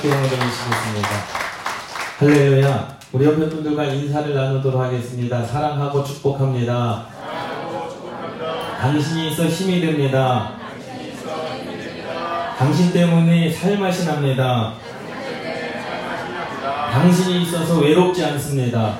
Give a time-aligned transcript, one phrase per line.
[0.00, 1.08] 시겠습니다.
[2.18, 2.98] 할렐루야.
[3.12, 5.44] 우리 옆에 분들과 인사를 나누도록 하겠습니다.
[5.44, 7.06] 사랑하고 축복합니다.
[8.80, 10.52] 당신이 있어 힘이 됩니다.
[12.56, 14.72] 당신 때문에 살맛이 납니다.
[16.92, 18.96] 당신이 있어서 외롭지 않습니다.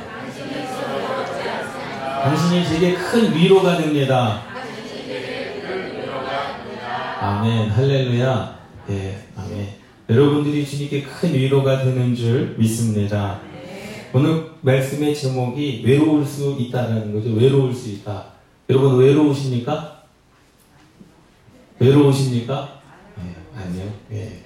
[2.22, 4.42] 당신이 제게 큰 위로가 됩니다.
[7.22, 7.70] 아멘.
[7.70, 8.54] 할렐루야.
[8.90, 9.79] 예, 아멘.
[10.10, 13.40] 여러분들이 주님께 큰 위로가 되는 줄 믿습니다.
[14.12, 17.30] 오늘 말씀의 제목이 외로울 수 있다는 거죠.
[17.30, 18.26] 외로울 수 있다.
[18.68, 20.02] 여러분 외로우십니까?
[21.78, 22.80] 외로우십니까?
[23.18, 23.84] 네, 아니요.
[24.10, 24.42] 예.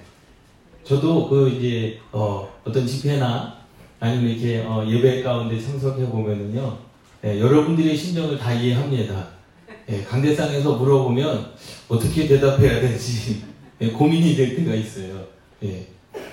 [0.83, 3.57] 저도 그 이제 어, 떤 집회나
[3.99, 6.77] 아니면 이렇게 어, 예배 가운데 참석해 보면은요,
[7.23, 9.29] 예, 여러분들의 심정을 다 이해합니다.
[9.89, 11.53] 예, 강대상에서 물어보면
[11.89, 13.41] 어떻게 대답해야 될지
[13.81, 15.34] 예, 고민이 될 때가 있어요.
[15.63, 15.87] 예.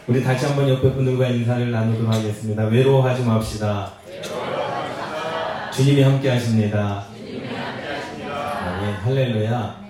[0.07, 2.65] 우리 다시 한번 옆에 분들과 인사를 나누도록 하겠습니다.
[2.65, 3.93] 외로워하지 맙시다.
[5.73, 7.06] 주님이 함께 하십니다.
[8.20, 8.95] 아멘.
[8.97, 9.83] 할렐루야.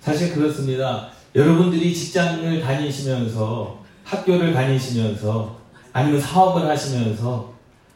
[0.00, 1.08] 사실 그렇습니다.
[1.34, 5.56] 여러분들이 직장을 다니시면서 학교를 다니시면서
[5.92, 7.52] 아니면 사업을 하시면서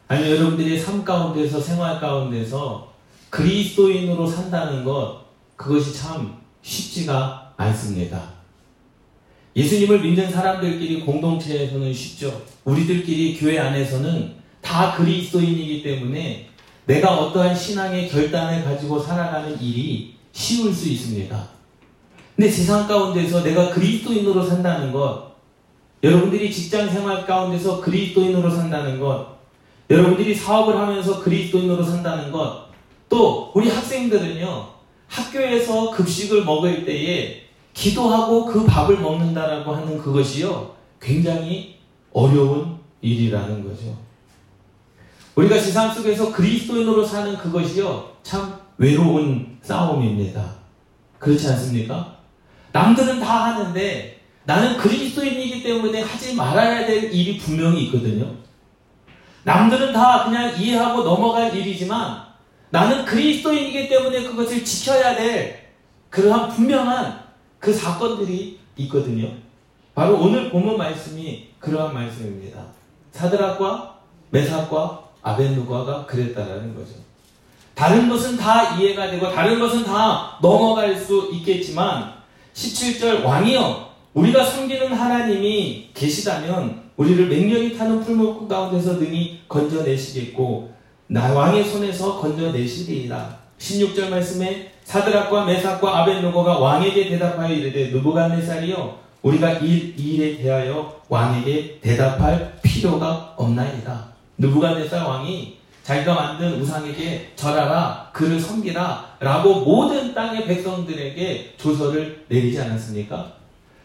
[0.07, 2.93] 아니면 여러분들이 삶 가운데서 생활 가운데서
[3.29, 8.36] 그리스도인으로 산다는 것 그것이 참 쉽지가 않습니다.
[9.57, 12.43] 예수님을 믿는 사람들끼리 공동체에서는 쉽죠.
[12.63, 16.47] 우리들끼리 교회 안에서는 다 그리스도인이기 때문에
[16.85, 21.49] 내가 어떠한 신앙의 결단을 가지고 살아가는 일이 쉬울 수 있습니다.
[22.35, 25.35] 근데 세상 가운데서 내가 그리스도인으로 산다는 것,
[26.03, 29.37] 여러분들이 직장 생활 가운데서 그리스도인으로 산다는 것,
[29.89, 32.67] 여러분들이 사업을 하면서 그리스도인으로 산다는 것,
[33.09, 34.67] 또 우리 학생들은요,
[35.07, 37.46] 학교에서 급식을 먹을 때에
[37.77, 41.77] 기도하고 그 밥을 먹는다라고 하는 그것이요, 굉장히
[42.11, 43.95] 어려운 일이라는 거죠.
[45.35, 50.55] 우리가 세상 속에서 그리스도인으로 사는 그것이요, 참 외로운 싸움입니다.
[51.19, 52.17] 그렇지 않습니까?
[52.71, 58.33] 남들은 다 하는데 나는 그리스도인이기 때문에 하지 말아야 될 일이 분명히 있거든요.
[59.43, 62.23] 남들은 다 그냥 이해하고 넘어갈 일이지만
[62.71, 65.67] 나는 그리스도인이기 때문에 그것을 지켜야 될
[66.09, 67.26] 그러한 분명한
[67.67, 69.29] 그 사건들이 있거든요.
[69.93, 72.61] 바로 오늘 본문 말씀이 그러한 말씀입니다.
[73.11, 76.93] 사드락과 메삭과 아벤누가가 그랬다라는 거죠.
[77.75, 82.13] 다른 것은 다 이해가 되고 다른 것은 다 넘어갈 수 있겠지만
[82.53, 90.73] 17절 왕이여 우리가 섬기는 하나님이 계시다면 우리를 맹렬히 타는 풀목구 가운데서 능히 건져내시겠고
[91.07, 93.39] 나 왕의 손에서 건져내시리이다.
[93.59, 102.57] 16절 말씀에 사드락과 메삭과 아벤누고가 왕에게 대답하여 이르되 누부갓네살이여 우리가 이 일에 대하여 왕에게 대답할
[102.61, 104.05] 필요가 없나이다.
[104.37, 113.33] 누부갓네살 왕이 자기가 만든 우상에게 절하라 그를 섬기라 라고 모든 땅의 백성들에게 조서를 내리지 않았습니까?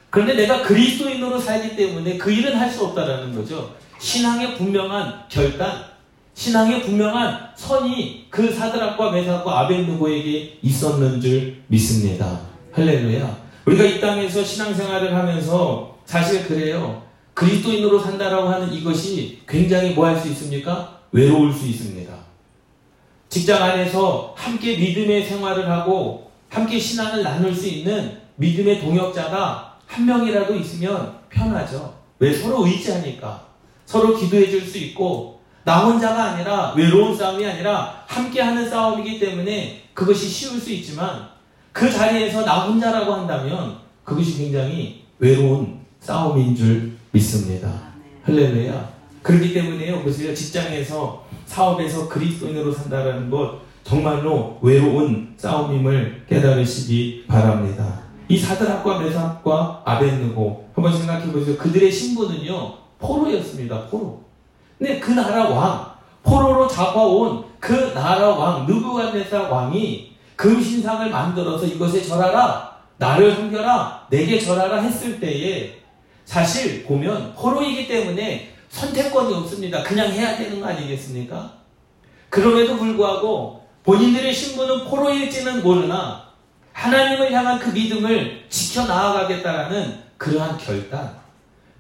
[0.09, 3.75] 그런데 내가 그리스도인으로 살기 때문에 그 일은 할 수 없다라는 거죠.
[3.99, 5.85] 신앙의 분명한 결단,
[6.35, 12.41] 신앙의 분명한 선이 그 사드락과 메삭과 아벤누고에게 있었는 줄 믿습니다.
[12.73, 13.37] 할렐루야.
[13.67, 17.03] 우리가 이 땅에서 신앙생활을 하면서 사실 그래요.
[17.35, 21.01] 그리스도인으로 산다라고 하는 이것이 굉장히 뭐 할 수 있습니까?
[21.13, 22.13] 외로울 수 있습니다.
[23.29, 30.55] 직장 안에서 함께 믿음의 생활을 하고 함께 신앙을 나눌 수 있는 믿음의 동역자가 한 명이라도
[30.57, 31.95] 있으면 편하죠.
[32.19, 33.47] 왜 서로 의지하니까
[33.87, 40.29] 서로 기도해 줄 수 있고 나 혼자가 아니라 외로운 싸움이 아니라 함께하는 싸움이기 때문에 그것이
[40.29, 41.29] 쉬울 수 있지만
[41.73, 47.71] 그 자리에서 나 혼자라고 한다면 그것이 굉장히 외로운 싸움인 줄 믿습니다.
[48.25, 48.93] 할렐루야.
[49.23, 50.03] 그렇기 때문에요.
[50.03, 50.35] 보세요.
[50.35, 58.01] 직장에서 사업에서 그리스도인으로 산다는 것 정말로 외로운 싸움임을 깨달으시기 바랍니다.
[58.29, 61.57] 이 사드락과 메삭과 아벤느고 한번 생각해 보세요.
[61.57, 63.87] 그들의 신분은요 포로였습니다.
[63.89, 64.22] 포로.
[64.83, 65.93] 근데 그 나라 왕
[66.25, 74.81] 포로로 잡아온 그 나라 왕 느부갓네살 왕이 금신상을 만들어서 이것에 절하라 나를 섬겨라 내게 절하라
[74.81, 75.79] 했을 때에
[76.25, 79.85] 사실 보면 포로이기 때문에 선택권이 없습니다.
[79.85, 81.53] 그냥 해야 되는 거 아니겠습니까?
[82.29, 86.25] 그럼에도 불구하고 본인들의 신분은 포로일지는 모르나
[86.73, 91.22] 하나님을 향한 그 믿음을 지켜 나아가겠다라는 그러한 결단,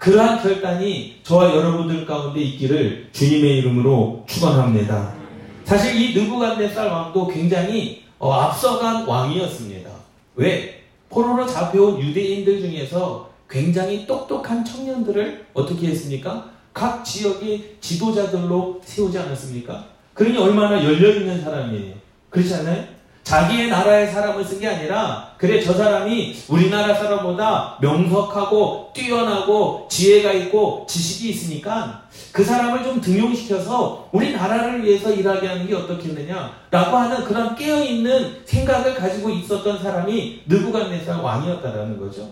[0.03, 5.15] 그러한 결단이 저와 여러분들 가운데 있기를 주님의 이름으로 축원합니다.
[5.63, 9.89] 사실 이 느부갓네살 왕도 굉장히 어, 앞서간 왕이었습니다.
[10.35, 10.83] 왜?
[11.09, 16.51] 포로로 잡혀온 유대인들 중에서 굉장히 똑똑한 청년들을 어떻게 했습니까?
[16.75, 19.87] 각 지역의 지도자들로 세우지 않았습니까?
[20.15, 21.95] 그러니 얼마나 열려있는 사람이에요.
[22.29, 22.85] 그렇지 않아요?
[23.23, 30.87] 자기의 나라의 사람을 쓴 게 아니라 그래 저 사람이 우리나라 사람보다 명석하고 뛰어나고 지혜가 있고
[30.89, 38.43] 지식이 있으니까 그 사람을 좀 등용시켜서 우리나라를 위해서 일하게 하는 게 어떻겠느냐라고 하는 그런 깨어있는
[38.45, 42.29] 생각을 가지고 있었던 사람이 느부갓네살 왕이었다라는 거죠.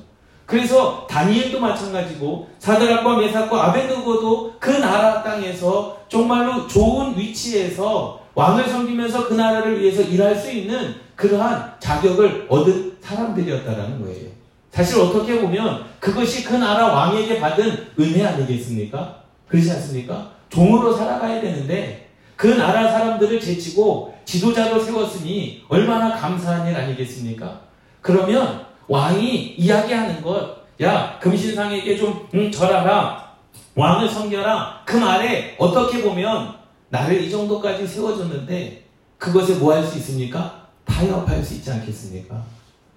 [0.47, 9.35] 그래서 다니엘도 마찬가지고 사드락과 메삭과 아벤누고도 그 나라 땅에서 정말로 좋은 위치에서 왕을 섬기면서 그
[9.35, 14.31] 나라를 위해서 일할 수 있는 그러한 자격을 얻은 사람들이었다라는 거예요.
[14.71, 19.17] 사실 어떻게 보면 그것이 그 나라 왕에게 받은 은혜 아니겠습니까?
[19.47, 20.31] 그렇지 않습니까?
[20.49, 27.61] 종으로 살아가야 되는데 그 나라 사람들을 제치고 지도자로 세웠으니 얼마나 감사한 일 아니겠습니까?
[28.01, 33.29] 그러면 왕이 이야기하는 것, 야, 금신상에게 좀, 응, 절하라.
[33.75, 34.83] 왕을 섬겨라.
[34.87, 36.60] 그 말에 어떻게 보면
[36.91, 38.85] 나를 이 정도까지 세워줬는데
[39.19, 40.69] 그것에 뭐 할 수 있습니까?
[40.85, 42.45] 타협할 수 있지 않겠습니까?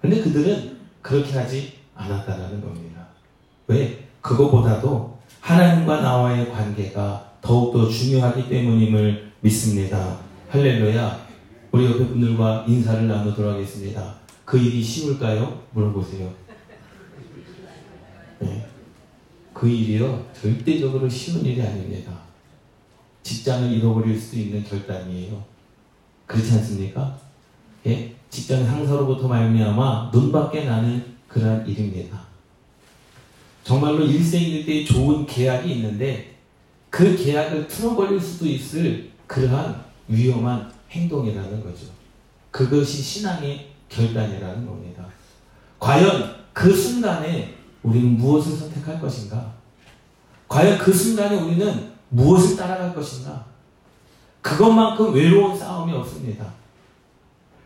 [0.00, 3.06] 근데 그들은 그렇게 하지 않았다라는 겁니다.
[3.66, 4.08] 왜?
[4.20, 10.18] 그거보다도 하나님과 나와의 관계가 더욱더 중요하기 때문임을 믿습니다.
[10.48, 11.24] 할렐루야.
[11.72, 14.14] 우리 옆에 분들과 인사를 나누도록 하겠습니다.
[14.44, 15.62] 그 일이 쉬울까요?
[15.72, 16.32] 물어보세요.
[18.40, 18.66] 네.
[19.52, 22.12] 그 일이요, 절대적으로 쉬운 일이 아닙니다.
[23.24, 25.42] 직장을 잃어버릴 수 있는 결단이에요.
[26.26, 27.18] 그렇지 않습니까?
[27.86, 28.14] 예?
[28.30, 32.22] 직장 상사로부터 말미암아 눈밖에 나는 그러한 일입니다.
[33.64, 36.36] 정말로 일생일대의 좋은 계약이 있는데
[36.90, 41.86] 그 계약을 틀어버릴 수도 있을 그러한 위험한 행동이라는 거죠.
[42.50, 45.06] 그것이 신앙의 결단이라는 겁니다.
[45.78, 49.54] 과연 그 순간에 우리는 무엇을 선택할 것인가?
[50.48, 53.44] 과연 그 순간에 우리는 무엇을 따라갈 것인가?
[54.40, 56.46] 그것만큼 외로운 싸움이 없습니다.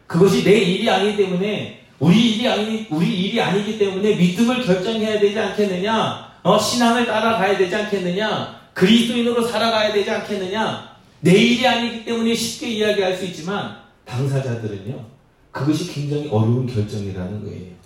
[0.07, 5.39] 그것이 내 일이 아니기 때문에 우리 일이 아니 우리 일이 아니기 때문에 믿음을 결정해야 되지
[5.39, 6.29] 않겠느냐?
[6.45, 8.59] 어, 신앙을 따라가야 되지 않겠느냐?
[8.75, 10.97] 그리스도인으로 살아가야 되지 않겠느냐?
[11.21, 15.05] 내 일이 아니기 때문에 쉽게 이야기할 수 있지만 당사자들은요.
[15.51, 17.79] 그것이 굉장히 어려운 결정이라는 거예요.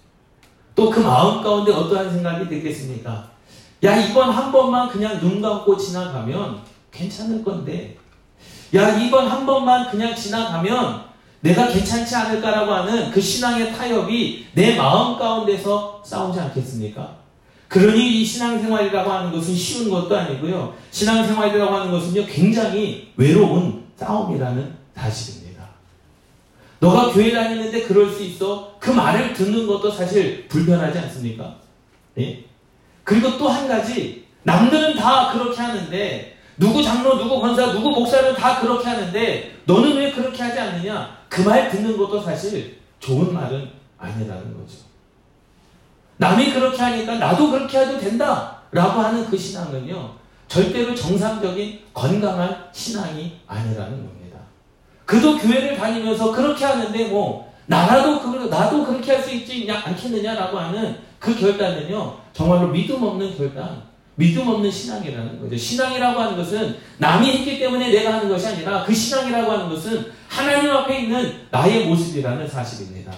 [0.75, 3.32] 또 그 마음 가운데 어떠한 생각이 들겠습니까?
[3.85, 6.61] 야, 이번 한 번만 그냥 눈 감고 지나가면
[6.93, 7.97] 괜찮을 건데,
[8.75, 11.03] 야, 이번 한 번만 그냥 지나가면
[11.41, 17.17] 내가 괜찮지 않을까라고 하는 그 신앙의 타협이 내 마음 가운데서 싸우지 않겠습니까?
[17.67, 20.75] 그러니 이 신앙생활이라고 하는 것은 쉬운 것도 아니고요.
[20.93, 25.43] 신앙생활이라고 하는 것은요, 굉장히 외로운 싸움이라는 사실입니다.
[26.79, 28.75] 너가 교회 다니는데 그럴 수 있어?
[28.79, 31.57] 그 말을 듣는 것도 사실 불편하지 않습니까?
[32.15, 32.45] 네?
[33.05, 38.61] 그리고 또 한 가지, 남들은 다 그렇게 하는데, 누구 장로, 누구 권사, 누구 목사는 다
[38.61, 41.23] 그렇게 하는데, 너는 왜 그렇게 하지 않느냐?
[41.29, 44.79] 그 말 듣는 것도 사실 좋은 말은 아니라는 거죠.
[46.19, 48.59] 남이 그렇게 하니까 나도 그렇게 해도 된다!
[48.71, 50.11] 라고 하는 그 신앙은요,
[50.49, 54.39] 절대로 정상적인 건강한 신앙이 아니라는 겁니다.
[55.05, 60.99] 그도 교회를 다니면서 그렇게 하는데 뭐, 나라도 그, 나도 그렇게 할 수 있지 않겠느냐라고 하는
[61.23, 63.81] 그 결단은요, 정말로 믿음 없는 결단,
[64.17, 65.57] 믿음 없는 신앙이라는 거죠.
[65.57, 70.69] 신앙이라고 하는 것은 남이 했기 때문에 내가 하는 것이 아니라 그 신앙이라고 하는 것은 하나님
[70.73, 73.13] 앞에 있는 나의 모습이라는 사실입니다.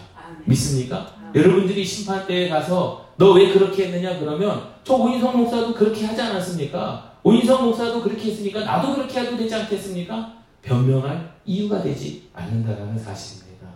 [0.45, 1.11] 믿습니까?
[1.35, 7.13] 여러분들이 심판대에 가서 너 왜 그렇게 했느냐 그러면 저 오인성 목사도 그렇게 하지 않았습니까?
[7.23, 10.35] 오인성 목사도 그렇게 했으니까 나도 그렇게 해도 되지 않겠습니까?
[10.63, 13.67] 변명할 이유가 되지 않는다라는 사실입니다.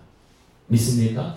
[0.66, 1.34] 믿습니까?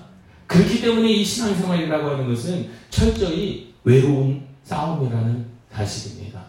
[0.52, 6.42] 그렇기 때문에 이 신앙생활이라고 하는 것은 철저히 외로운 싸움이라는 사실입니다.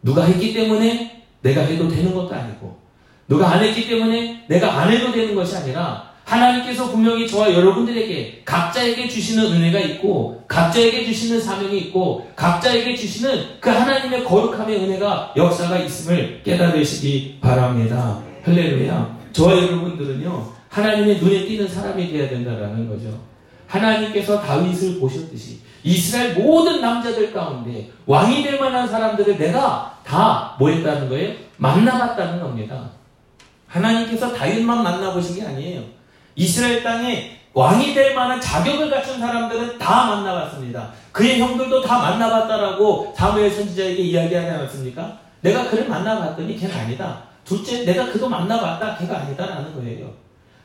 [0.00, 2.78] 누가 했기 때문에 내가 해도 되는 것도 아니고,
[3.26, 9.08] 누가 안 했기 때문에 내가 안 해도 되는 것이 아니라, 하나님께서 분명히 저와 여러분들에게 각자에게
[9.08, 16.42] 주시는 은혜가 있고, 각자에게 주시는 사명이 있고, 각자에게 주시는 그 하나님의 거룩함의 은혜가 역사가 있음을
[16.44, 18.22] 깨달으시기 바랍니다.
[18.44, 19.18] 할렐루야.
[19.32, 23.37] 저와 여러분들은요, 하나님의 눈에 띄는 사람이 되어야 된다는 거죠.
[23.68, 31.08] 하나님께서 다윗을 보셨듯이 이스라엘 모든 남자들 가운데 왕이 될 만한 사람들을 내가 다 뭐 했다는
[31.08, 31.34] 거예요?
[31.58, 32.90] 만나봤다는 겁니다.
[33.68, 35.82] 하나님께서 다윗만 만나보신 게 아니에요.
[36.34, 40.90] 이스라엘 땅에 왕이 될 만한 자격을 갖춘 사람들은 다 만나봤습니다.
[41.12, 45.18] 그의 형들도 다 만나봤다라고 사무엘 선지자에게 이야기하지 않았습니까?
[45.42, 47.22] 내가 그를 만나봤더니 걔는 아니다.
[47.44, 48.96] 둘째, 내가 그도 만나봤다.
[48.98, 50.10] 걔가 아니다라는 거예요.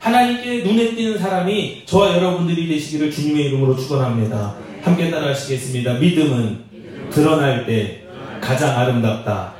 [0.04, 4.54] 하나님께 눈에 띄는 사람이 저와 여러분들이 되시기를 주님의 이름으로 축원합니다.
[4.82, 5.94] 함께 따라하시겠습니다.
[5.94, 6.64] 믿음은
[7.10, 8.04] 드러날 때
[8.38, 9.54] 가장 아름답다.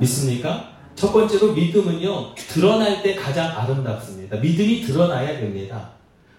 [0.00, 0.70] 믿습니까?
[0.96, 4.38] 첫 번째로 믿음은요, 드러날 때 가장 아름답습니다.
[4.38, 5.90] 믿음이 드러나야 됩니다.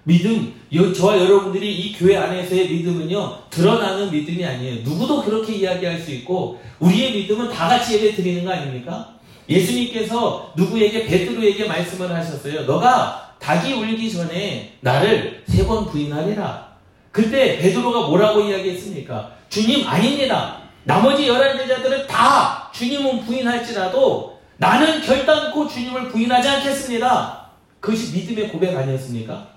[0.04, 0.54] 믿음,
[0.94, 4.84] 저와 여러분들이 이 교회 안에서의 믿음은요, 드러나는 믿음이 아니에요.
[4.84, 9.21] 누구도 그렇게 이야기할 수 있고, 우리의 믿음은 다 같이 예배 드리는 거 아닙니까?
[9.52, 12.64] 예수님께서 누구에게, 베드로에게 말씀을 하셨어요.
[12.66, 16.72] 너가 닭이 울기 전에 나를 세 번 부인하리라.
[17.12, 19.32] 그때 베드로가 뭐라고 이야기했습니까?
[19.50, 20.58] 주님 아닙니다.
[20.84, 27.48] 나머지 열한 제자들은 다 주님은 부인할지라도 나는 결단코 주님을 부인하지 않겠습니다.
[27.80, 29.48] 그것이 믿음의 고백 아니었습니까?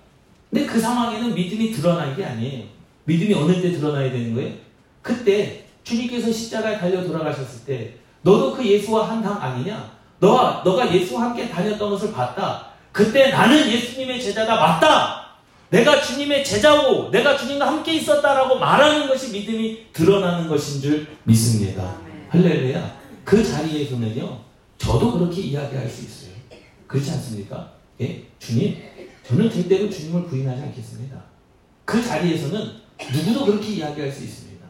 [0.50, 2.64] 근데 그 상황에는 믿음이 드러난 게 아니에요.
[3.04, 4.52] 믿음이 어느 때 드러나야 되는 거예요?
[5.02, 9.92] 그때 주님께서 십자가에 달려 돌아가셨을 때 너도 그 예수와 한 당 아니냐?
[10.18, 12.68] 너가 너가 예수와 함께 다녔던 것을 봤다.
[12.90, 15.24] 그때 나는 예수님의 제자다 맞다.
[15.70, 21.96] 내가 주님의 제자고 내가 주님과 함께 있었다라고 말하는 것이 믿음이 드러나는 것인 줄 믿습니다.
[22.30, 22.96] 할렐루야.
[23.24, 24.40] 그 자리에서는요.
[24.78, 26.34] 저도 그렇게 이야기할 수 있어요.
[26.86, 27.72] 그렇지 않습니까?
[28.00, 28.22] 예?
[28.38, 28.76] 주님,
[29.26, 31.16] 저는 절대로 주님을 부인하지 않겠습니다.
[31.84, 32.70] 그 자리에서는
[33.12, 34.64] 누구도 그렇게 이야기할 수 있습니다.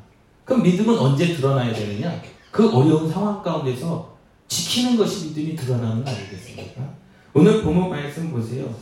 [0.44, 2.20] 그럼 믿음은 언제 드러나야 되느냐?
[2.54, 4.14] 그 어려운 상황 가운데서
[4.46, 6.82] 지키는 것이 믿음이 드러나는 거 아니겠습니까?
[7.32, 8.72] 오늘 본문 말씀 보세요.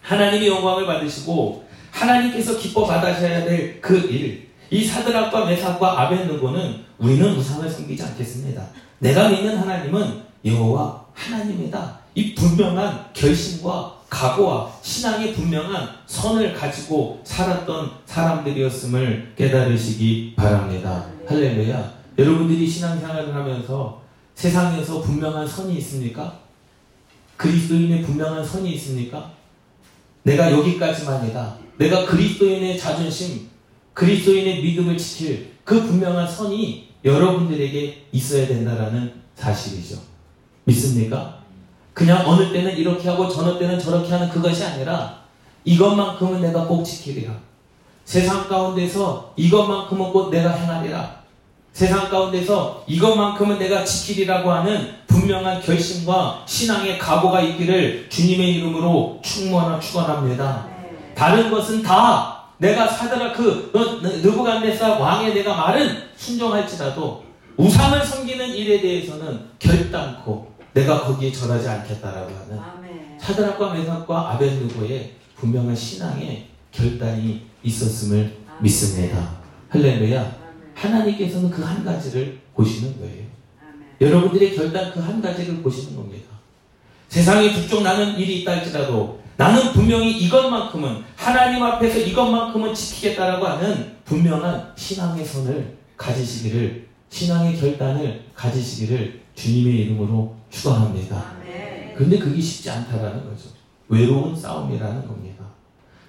[0.00, 7.68] 하나님의 영광을 받으시고 하나님께서 기뻐 받으셔야 될 그 일, 이 사드락과 메삭과 아벤누고는 우리는 우상을
[7.68, 8.66] 섬기지 않겠습니다.
[9.00, 11.98] 내가 믿는 하나님은 여호와 하나님이다.
[12.14, 21.04] 이 분명한 결심과 각오와 신앙의 분명한 선을 가지고 살았던 사람들이었음을 깨달으시기 바랍니다.
[21.28, 22.03] 할렐루야.
[22.16, 24.02] 여러분들이 신앙생활을 하면서
[24.34, 26.40] 세상에서 분명한 선이 있습니까?
[27.36, 29.32] 그리스도인의 분명한 선이 있습니까?
[30.22, 31.56] 내가 여기까지만이다.
[31.78, 33.48] 내가 그리스도인의 자존심,
[33.92, 39.98] 그리스도인의 믿음을 지킬 그 분명한 선이 여러분들에게 있어야 된다라는 사실이죠.
[40.64, 41.40] 믿습니까?
[41.92, 45.22] 그냥 어느 때는 이렇게 하고 저느 때는 저렇게 하는 그것이 아니라
[45.64, 47.32] 이것만큼은 내가 꼭 지키리라.
[48.04, 51.23] 세상 가운데서 이것만큼은 꼭 내가 행하리라.
[51.74, 60.68] 세상 가운데서 이것만큼은 내가 지키리라고 하는 분명한 결심과 신앙의 각오가 있기를 주님의 이름으로 충원하 축원합니다.
[61.16, 63.72] 다른 것은 다 내가 사드라 그
[64.22, 67.24] 느부갓네살 왕의 내가 말은 순종할지라도
[67.56, 72.60] 우상을 섬기는 일에 대해서는 결단코 내가 거기에 절하지 않겠다라고 하는
[73.18, 79.30] 사드락과 메삭과 아벤누고의 분명한 신앙의 결단이 있었음을 믿습니다.
[79.70, 80.43] 할렐루야.
[80.74, 83.24] 하나님께서는 그 한 가지를 보시는 거예요.
[84.00, 86.28] 여러분들의 결단 그 한 가지를 보시는 겁니다.
[87.08, 94.72] 세상에 북쪽 나는 일이 있다 할지라도 나는 분명히 이것만큼은 하나님 앞에서 이것만큼은 지키겠다라고 하는 분명한
[94.76, 101.32] 신앙의 선을 가지시기를 신앙의 결단을 가지시기를 주님의 이름으로 축원합니다.
[101.96, 103.48] 그런데 그게 쉽지 않다라는 거죠.
[103.88, 105.44] 외로운 싸움이라는 겁니다.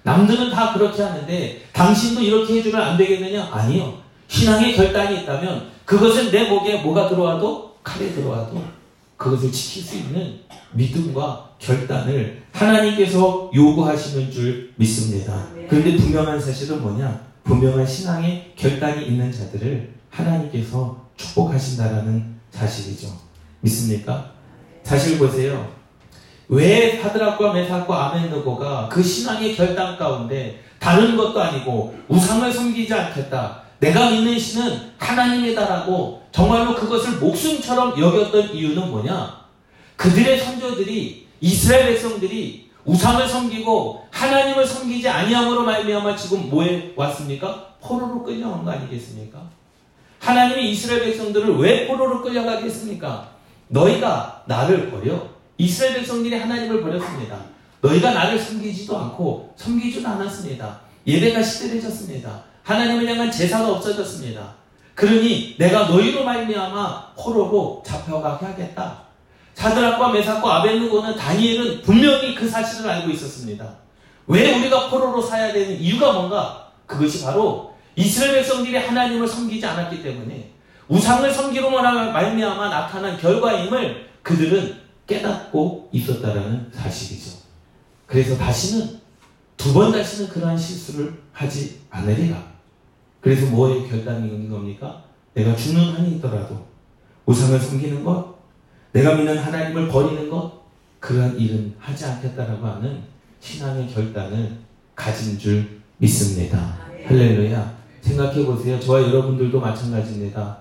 [0.02, 3.48] 남들은 다 그렇게 하는데 당신도 이렇게 해주면 안 되겠느냐?
[3.52, 3.98] 아니요.
[4.28, 8.62] 신앙의 결단이 있다면 그것은 내 목에 뭐가 들어와도 칼에 들어와도
[9.16, 10.40] 그것을 지킬 수 있는
[10.72, 15.46] 믿음과 결단을 하나님께서 요구하시는 줄 믿습니다.
[15.68, 17.26] 그런데 분명한 사실은 뭐냐?
[17.44, 23.08] 분명한 신앙의 결단이 있는 자들을 하나님께서 축복하신다라는 사실이죠.
[23.60, 24.32] 믿습니까?
[24.82, 25.68] 사실 보세요.
[26.48, 33.62] 왜 사드락과 메삭과 아멘느고가 그 신앙의 결단 가운데 다른 것도 아니고 우상을 섬기지 않겠다.
[33.86, 39.46] 내가 믿는 신은 하나님이다라고 정말로 그것을 목숨처럼 여겼던 이유는 뭐냐?
[39.94, 47.74] 그들의 선조들이 이스라엘 백성들이 우상을 섬기고 하나님을 섬기지 아니함으로 말미암아 지금 뭐에 왔습니까?
[47.80, 49.40] 포로로 끌려온 거 아니겠습니까?
[50.18, 53.30] 하나님이 이스라엘 백성들을 왜 포로로 끌려가게 했습니까?
[53.68, 55.28] 너희가 나를 버려.
[55.58, 57.38] 이스라엘 백성들이 하나님을 버렸습니다.
[57.80, 60.80] 너희가 나를 섬기지도 않고 섬기지도 않았습니다.
[61.06, 62.55] 예배가 시들해졌습니다.
[62.66, 64.54] 하나님을 향한 제사가 없어졌습니다.
[64.96, 69.02] 그러니 내가 너희로 말미암아 포로로 잡혀가게 하겠다.
[69.54, 73.64] 사드락과 메삭과 아벨누고는 다니엘은 분명히 그 사실을 알고 있었습니다.
[74.26, 76.72] 왜 우리가 포로로 사야 되는 이유가 뭔가?
[76.86, 80.50] 그것이 바로 이스라엘 백성들이 하나님을 섬기지 않았기 때문에
[80.88, 87.30] 우상을 섬기로 말미암아 나타난 결과임을 그들은 깨닫고 있었다라는 사실이죠.
[88.06, 89.00] 그래서 다시는
[89.56, 92.55] 두 번 다시는 그러한 실수를 하지 않으리라.
[93.20, 95.04] 그래서 뭐의 결단이 있는 겁니까?
[95.34, 96.66] 내가 죽는 한이 있더라도
[97.26, 98.36] 우상을 섬기는 것,
[98.92, 100.64] 내가 믿는 하나님을 버리는 것,
[101.00, 103.02] 그러한 일은 하지 않겠다라고 하는
[103.40, 104.58] 신앙의 결단을
[104.94, 106.78] 가진 줄 믿습니다.
[107.06, 107.76] 할렐루야.
[108.00, 108.78] 생각해 보세요.
[108.80, 110.58] 저와 여러분들도 마찬가지입니다.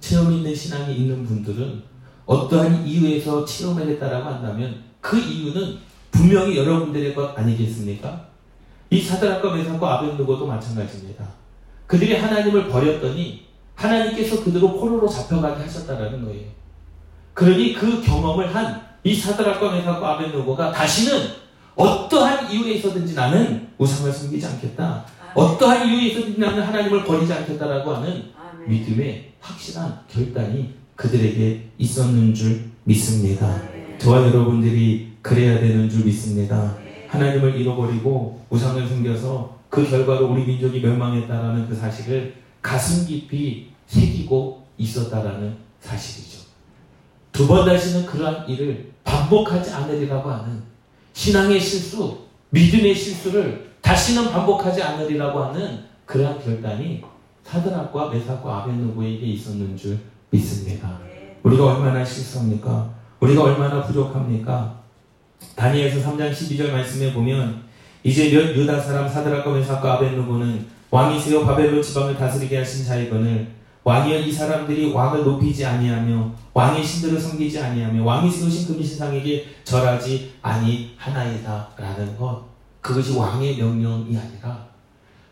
[0.00, 1.82] 체험 있는 신앙이 있는 분들은
[2.26, 5.78] 어떠한 이유에서 체험을 했다라고 한다면 그 이유는
[6.10, 8.28] 분명히 여러분들의 것 아니겠습니까?
[8.90, 11.26] 이 사드락과 메삭과 아벤누고도 마찬가지입니다.
[11.86, 16.44] 그들이 하나님을 버렸더니 하나님께서 그들을 포로로 잡혀가게 하셨다라는 거예요.
[17.34, 21.28] 그러니 그 경험을 한 이 사드락과 메삭과 아벤누고가 다시는
[21.76, 25.04] 어떠한 이유에 있어든지 나는 우상을 섬기지 않겠다.
[25.34, 28.30] 어떠한 이유에 있어든지 나는 하나님을 버리지 않겠다라고 하는
[28.66, 33.60] 믿음의 확실한 결단이 그들에게 있었는 줄 믿습니다.
[33.98, 36.74] 저와 여러분들이 그래야 되는 줄 믿습니다.
[37.08, 45.56] 하나님을 잃어버리고 우상을 숨겨서 그 결과로 우리 민족이 멸망했다라는 그 사실을 가슴 깊이 새기고 있었다라는
[45.80, 46.44] 사실이죠.
[47.32, 50.62] 두 번 다시는 그러한 일을 반복하지 않으리라고 하는
[51.12, 52.18] 신앙의 실수,
[52.50, 57.02] 믿음의 실수를 다시는 반복하지 않으리라고 하는 그러한 결단이
[57.42, 59.98] 사드락과 메삭과 아벤누고에게 있었는 줄
[60.30, 60.98] 믿습니다.
[61.42, 62.94] 우리가 얼마나 실수합니까?
[63.20, 64.80] 우리가 얼마나 부족합니까?
[65.56, 67.63] 다니엘서 3장 12절 말씀에 보면
[68.04, 73.48] 이제 몇 유다 사람 사드락과 메삭과 아벤누고는 왕이 세워 바벨론 지방을 다스리게 하신 자이거늘
[73.82, 81.70] 왕이여 이 사람들이 왕을 높이지 아니하며 왕의 신들을 섬기지 아니하며 왕이 세우신 금신상에게 절하지 아니하나이다
[81.78, 82.44] 라는 것
[82.82, 84.68] 그것이 왕의 명령이 아니라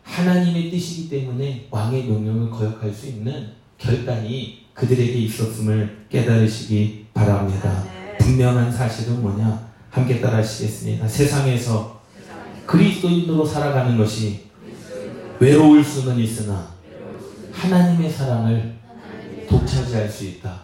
[0.01, 7.83] 하나님의 뜻이기 때문에 왕의 명령을 거역할 수 있는 결단이 그들에게 있었음을 깨달으시기 바랍니다.
[8.19, 9.71] 분명한 사실은 뭐냐?
[9.89, 11.07] 함께 따라 하시겠습니다.
[11.07, 11.92] 세상에서
[12.73, 14.45] 그리스도인으로 살아가는 것이
[15.39, 16.69] 외로울 수는 있으나
[17.51, 18.79] 하나님의 사랑을
[19.47, 20.61] 독차지할 수 있다.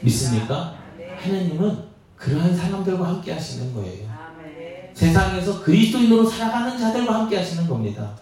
[0.00, 0.76] 믿습니까?
[1.20, 1.78] 하나님은
[2.14, 4.06] 그러한 사람들과 함께 하시는 거예요.
[4.94, 8.12] 세상에서 그리스도인으로 살아가는 자들과 함께 하시는 겁니다.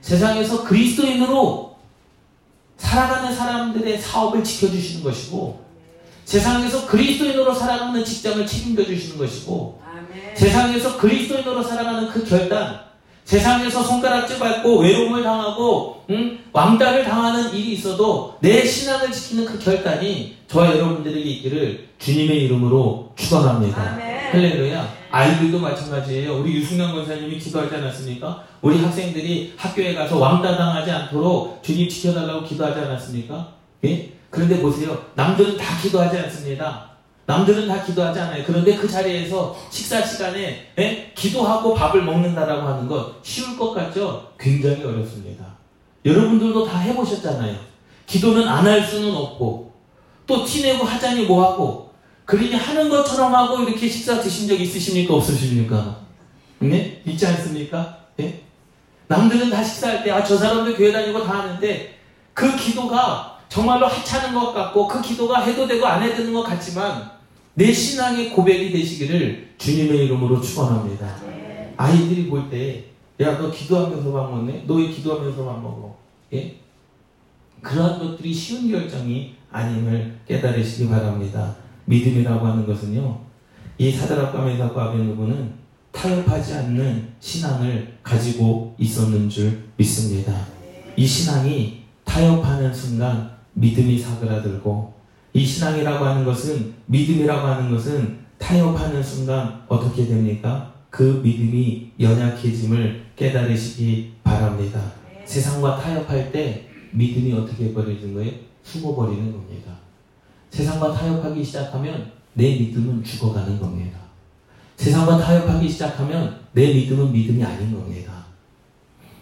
[0.00, 1.76] 세상에서 그리스도인으로
[2.78, 5.62] 살아가는 사람들의 사업을 지켜주시는 것이고
[6.24, 9.81] 세상에서 그리스도인으로 살아가는 직장을 책임져 주시는 것이고
[10.34, 12.80] 세상에서 그리스도인으로 살아가는 그 결단
[13.24, 16.38] 세상에서 손가락질 받고 외로움을 당하고 응?
[16.52, 23.80] 왕따를 당하는 일이 있어도 내 신앙을 지키는 그 결단이 저와 여러분들에게 있기를 주님의 이름으로 축원합니다.
[24.32, 25.02] 할렐루야.
[25.10, 26.40] 아이들도 마찬가지예요.
[26.40, 28.44] 우리 유승현 권사님이 기도하지 않았습니까?
[28.62, 33.48] 우리 학생들이 학교에 가서 왕따 당하지 않도록 주님 지켜달라고 기도하지 않았습니까?
[33.84, 34.12] 예?
[34.30, 34.98] 그런데 보세요.
[35.14, 36.91] 남들은 다 기도하지 않습니다.
[37.32, 38.44] 남들은 다 기도하지 않아요.
[38.46, 41.12] 그런데 그 자리에서 식사 시간에 예?
[41.14, 44.32] 기도하고 밥을 먹는다라고 하는 것 쉬울 것 같죠?
[44.38, 45.44] 굉장히 어렵습니다.
[46.04, 47.56] 여러분들도 다 해보셨잖아요.
[48.06, 49.72] 기도는 안 할 수는 없고
[50.26, 51.90] 또 티내고 하자니 뭐하고
[52.24, 55.14] 그러니 하는 것처럼 하고 이렇게 식사 드신 적 있으십니까?
[55.14, 55.96] 없으십니까?
[56.58, 57.02] 네?
[57.06, 57.98] 있지 않습니까?
[58.20, 58.42] 예?
[59.08, 61.98] 남들은 다 식사할 때, 아, 저 사람들 교회 다니고 다 하는데,
[62.32, 67.10] 그 기도가 정말로 하찮은 것 같고, 그 기도가 해도 되고 안 해도 되는 것 같지만,
[67.54, 71.16] 내 신앙의 고백이 되시기를 주님의 이름으로 축원합니다.
[71.76, 72.84] 아이들이 볼 때,
[73.20, 74.64] 야, 너 기도하면서 밥 먹네?
[74.66, 75.96] 너왜 기도하면서 밥 먹어?
[76.32, 76.56] 예?
[77.60, 81.54] 그러한 것들이 쉬운 결정이 아님을 깨달으시기 바랍니다.
[81.84, 83.20] 믿음이라고 하는 것은요,
[83.78, 85.52] 이 사드락과 메삭과 아벤누고는
[85.92, 90.46] 타협하지 않는 신앙을 가지고 있었는 줄 믿습니다.
[90.96, 95.01] 이 신앙이 타협하는 순간 믿음이 사그라들고
[95.34, 100.72] 이 신앙이라고 하는 것은 믿음이라고 하는 것은 타협하는 순간 어떻게 됩니까?
[100.90, 104.92] 그 믿음이 연약해짐을 깨달으시기 바랍니다.
[105.24, 108.32] 세상과 타협할 때 믿음이 어떻게 버리는 거예요?
[108.62, 109.72] 숨어버리는 겁니다.
[110.50, 113.98] 세상과 타협하기 시작하면 내 믿음은 죽어가는 겁니다.
[114.76, 118.26] 세상과 타협하기 시작하면 내 믿음은 믿음이 아닌 겁니다.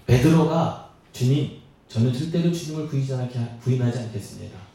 [0.07, 1.51] 베드로가 주님,
[1.89, 4.70] 저는 절대로 주님을 부인하지 않겠습니다.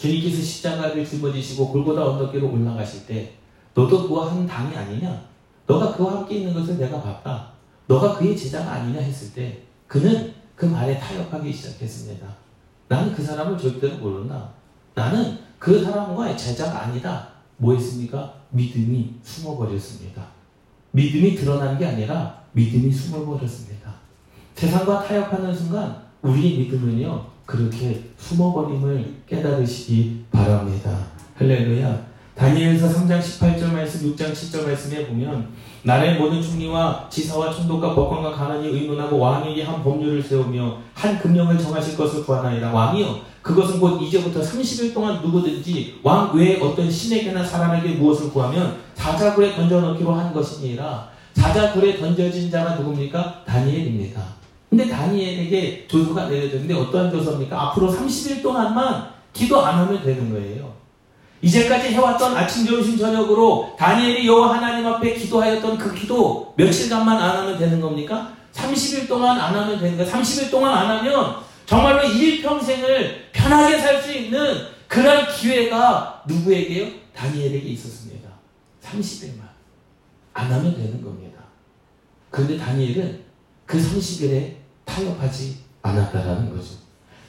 [0.00, 3.34] 주님께서 십자가를 짊어지시고 골고다 언덕길로 올라가실 때
[3.74, 5.28] 너도 그와 한 당이 아니냐?
[5.66, 7.50] 너가 그와 함께 있는 것을 내가 봤다.
[7.86, 12.26] 너가 그의 제자가 아니냐 했을 때 그는 그 말에 타협하기 시작했습니다.
[12.88, 14.48] 나는 그 사람을 절대로 모른다.
[14.94, 17.28] 나는 그 사람과의 제자가 아니다.
[17.58, 18.32] 뭐 했습니까?
[18.48, 20.26] 믿음이 숨어버렸습니다.
[20.92, 23.92] 믿음이 드러난 게 아니라 믿음이 숨어버렸습니다.
[24.54, 30.96] 세상과 타협하는 순간 우리의 믿음은요, 그렇게 숨어버림을 깨달으시기 바랍니다.
[31.34, 32.10] 할렐루야.
[32.36, 35.48] 다니엘서 3장 18절 말씀, 6장 7절 말씀에 보면
[35.82, 41.96] 나라의 모든 총리와 지사와 총독과 법관과 가난이 의논하고 왕에게 한 법률을 세우며 한 금령을 정하실
[41.96, 42.72] 것을 구하나이다.
[42.72, 49.56] 왕이요 그것은 곧 이제부터 30일 동안 누구든지 왕 외에 어떤 신에게나 사람에게 무엇을 구하면 사자굴에
[49.56, 51.10] 던져넣기로 한 것이니라.
[51.34, 53.44] 사자굴에 던져진 자가 누굽니까?
[53.44, 54.39] 다니엘입니다.
[54.70, 57.60] 근데 다니엘에게 조서가 내려졌는데 어떠한 조서입니까?
[57.60, 60.72] 앞으로 30일 동안만 기도 안 하면 되는 거예요.
[61.42, 67.58] 이제까지 해왔던 아침, 점심, 저녁으로 다니엘이 여호와 하나님 앞에 기도하였던 그 기도 며칠간만 안 하면
[67.58, 68.32] 되는 겁니까?
[68.52, 70.12] 30일 동안 안 하면 되는 거예요.
[70.12, 76.88] 30일 동안 안 하면 정말로 일평생을 편하게 살 수 있는 그런 기회가 누구에게요?
[77.14, 78.28] 다니엘에게 있었습니다.
[78.82, 79.40] 30일만.
[80.32, 81.40] 안 하면 되는 겁니다.
[82.30, 83.20] 그런데 다니엘은
[83.66, 84.59] 그 30일에
[84.90, 86.74] 타협하지 않았다라는 거죠.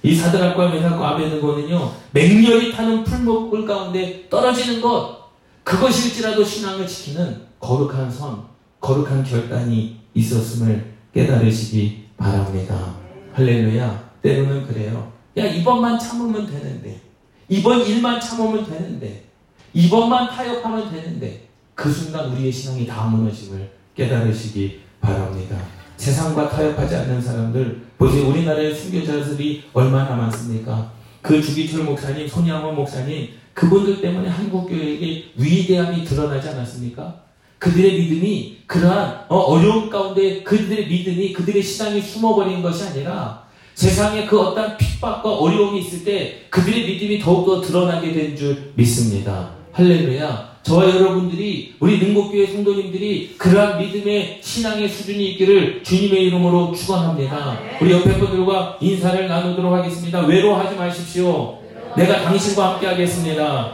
[0.04, 5.30] 이 사드락과 메삭과 아베느고는요 맹렬히 타는 풀목불 가운데 떨어지는 것
[5.63, 8.43] 그것일지라도 신앙을 지키는 거룩한 선,
[8.80, 12.95] 거룩한 결단이 있었음을 깨달으시기 바랍니다.
[13.34, 14.12] 할렐루야.
[14.21, 15.12] 때로는 그래요.
[15.38, 17.00] 야 이번만 참으면 되는데
[17.47, 19.26] 이번 일만 참으면 되는데
[19.74, 25.58] 이번만 타협하면 되는데 그 순간 우리의 신앙이 다 무너짐을 깨달으시기 바랍니다.
[26.06, 28.28] 세상과 타협하지 않는 사람들 보세요.
[28.30, 30.92] 우리나라의 순교자들이 얼마나 많습니까?
[31.22, 37.22] 그 주기철 목사님, 손양원 목사님 그분들 때문에 한국 교회에게 위대함이 드러나지 않았습니까?
[37.60, 43.44] 그들의 믿음이 그러한 어, 려움 가운데 그들의 믿음이 그들의 신앙이 숨어버린 것이 아니라
[43.76, 49.52] 세상에 그 어떤 핍박과 어려움이 있을 때 그들의 믿음이 더욱더 드러나게 된 줄 믿습니다.
[49.74, 50.51] 할렐루야.
[50.63, 57.60] 저와 여러분들이 우리 능곡교회 성도님들이 그러한 믿음의 신앙의 수준이 있기를 주님의 이름으로 축원합니다.
[57.82, 60.21] 우리 옆에 분들과 인사를 나누도록 하겠습니다.
[60.21, 61.60] 외로워하지 마십시오.
[61.97, 63.71] 내가 당신과 함께 하겠습니다.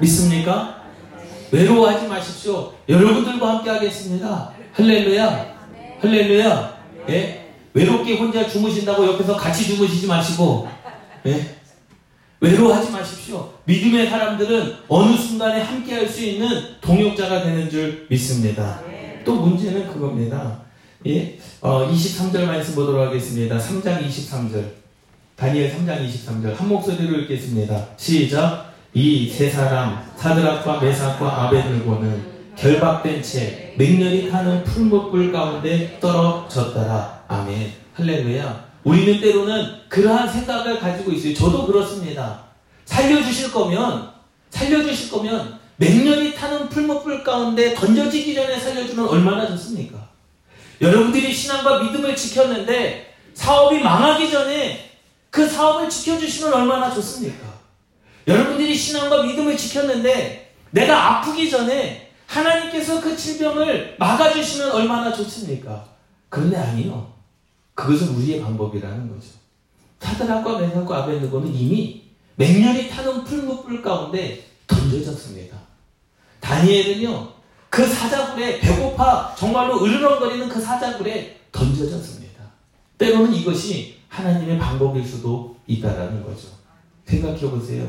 [0.00, 0.82] 믿습니까?
[1.50, 2.72] 외로워하지 마십시오.
[2.88, 4.52] 여러분들과 함께 하겠습니다.
[4.74, 5.56] 할렐루야.
[6.00, 6.78] 할렐루야.
[7.08, 7.48] 예?
[7.72, 10.68] 외롭게 혼자 주무신다고 옆에서 같이 주무시지 마시고
[11.26, 11.57] 예?
[12.40, 13.50] 외로워하지 마십시오.
[13.64, 16.48] 믿음의 사람들은 어느 순간에 함께 할 수 있는
[16.80, 18.80] 동역자가 되는 줄 믿습니다.
[19.24, 20.60] 또 문제는 그겁니다.
[21.06, 21.38] 예?
[21.60, 23.58] 어, 23절 말씀 보도록 하겠습니다.
[23.58, 24.64] 3장 23절.
[25.36, 26.54] 다니엘 3장 23절.
[26.56, 27.88] 한 목소리로 읽겠습니다.
[27.96, 28.68] 시작.
[28.94, 37.24] 이 세 사람, 사드락과 메삭과 아베들고는 결박된 채 맹렬히 타는 풀목불 가운데 떨어졌더라.
[37.28, 37.70] 아멘.
[37.94, 38.67] 할렐루야.
[38.88, 41.34] 우리는 때로는 그러한 생각을 가지고 있어요.
[41.34, 42.44] 저도 그렇습니다.
[42.86, 44.10] 살려주실 거면,
[44.48, 50.08] 살려주실 거면, 맹렬히 타는 풀목불 가운데 던져지기 전에 살려주면 얼마나 좋습니까?
[50.80, 54.90] 여러분들이 신앙과 믿음을 지켰는데, 사업이 망하기 전에
[55.28, 57.46] 그 사업을 지켜주시면 얼마나 좋습니까?
[58.26, 65.84] 여러분들이 신앙과 믿음을 지켰는데, 내가 아프기 전에 하나님께서 그 질병을 막아주시면 얼마나 좋습니까?
[66.30, 67.07] 그런데 아니요.
[67.78, 69.28] 그것은 우리의 방법이라는 거죠.
[70.00, 72.02] 사드락과 메삭과 아벤느고는 이미
[72.34, 75.56] 맹렬히 타는 풀무불 가운데 던져졌습니다.
[76.40, 77.28] 다니엘은요,
[77.70, 82.42] 그 사자굴에 배고파 정말로 으르렁거리는 그 사자굴에 던져졌습니다.
[82.98, 86.48] 때로는 이것이 하나님의 방법일 수도 있다라는 거죠.
[87.06, 87.88] 생각해 보세요.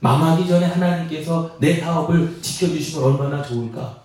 [0.00, 4.02] 망하기 전에 하나님께서 내 사업을 지켜주시면 얼마나 좋을까?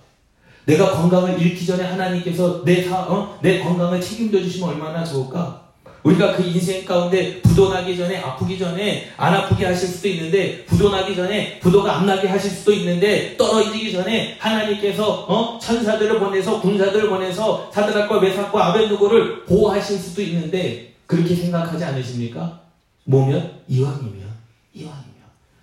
[0.65, 3.37] 내가 건강을 잃기 전에 하나님께서 내, 사, 어?
[3.41, 5.65] 내 건강을 책임져 주시면 얼마나 좋을까?
[6.05, 11.59] 우리가 그 인생 가운데 부도나기 전에 아프기 전에 안 아프게 하실 수도 있는데 부도나기 전에
[11.59, 15.57] 부도가 안 나게 하실 수도 있는데 떨어지기 전에 하나님께서 어?
[15.57, 22.61] 천사들을 보내서 군사들을 보내서 사드락과 메삭과 아벤누고를 보호하실 수도 있는데 그렇게 생각하지 않으십니까?
[23.05, 24.25] 뭐면 이왕이면
[24.73, 25.15] 이왕이면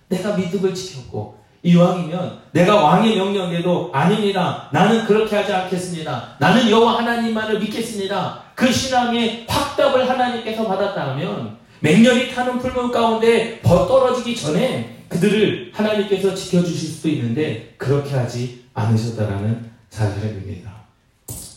[0.09, 4.69] 내가 믿음을 지켰고 이왕이면 내가 왕의 명령에도 아닙니다.
[4.71, 6.35] 나는 그렇게 하지 않겠습니다.
[6.39, 8.43] 나는 여호와 하나님만을 믿겠습니다.
[8.53, 16.89] 그 신앙의 확답을 하나님께서 받았다면 맹렬히 타는 풀물 가운데 버 떨어지기 전에 그들을 하나님께서 지켜주실
[16.89, 20.71] 수도 있는데 그렇게 하지 않으셨다라는 사실을 봅니다.